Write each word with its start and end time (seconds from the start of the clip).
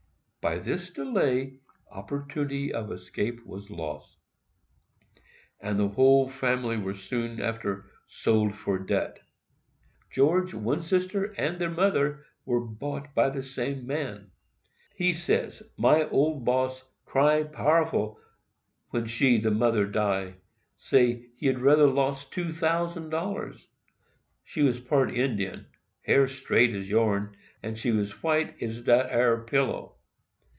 By 0.49 0.57
this 0.57 0.89
delay 0.89 1.59
opportunity 1.91 2.73
of 2.73 2.91
escape 2.91 3.45
was 3.45 3.69
lost, 3.69 4.17
and 5.59 5.79
the 5.79 5.89
whole 5.89 6.29
family 6.29 6.77
were 6.77 6.95
soon 6.95 7.39
after 7.39 7.85
sold 8.07 8.55
for 8.55 8.79
debt. 8.79 9.19
George, 10.09 10.51
one 10.55 10.81
sister, 10.81 11.25
and 11.37 11.59
their 11.59 11.69
mother, 11.69 12.25
were 12.43 12.59
bought 12.65 13.13
by 13.13 13.29
the 13.29 13.43
same 13.43 13.85
man. 13.85 14.31
He 14.95 15.13
says, 15.13 15.61
"My 15.77 16.09
old 16.09 16.43
boss 16.43 16.83
cry 17.05 17.43
powerful 17.43 18.19
when 18.89 19.05
she 19.05 19.37
(the 19.37 19.51
mother) 19.51 19.85
die; 19.85 20.37
say 20.75 21.27
he'd 21.35 21.59
rather 21.59 21.85
lost 21.87 22.31
two 22.31 22.51
thousand 22.51 23.11
dollars. 23.11 23.67
She 24.43 24.63
was 24.63 24.79
part 24.79 25.13
Indian—hair 25.13 26.27
straight 26.27 26.73
as 26.73 26.89
yourn—and 26.89 27.77
she 27.77 27.91
was 27.91 28.23
white 28.23 28.59
as 28.63 28.81
dat 28.81 29.11
ar 29.11 29.43
pillow." 29.43 29.97